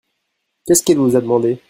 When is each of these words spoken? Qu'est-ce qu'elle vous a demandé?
Qu'est-ce 0.65 0.81
qu'elle 0.83 0.97
vous 0.97 1.15
a 1.15 1.21
demandé? 1.21 1.59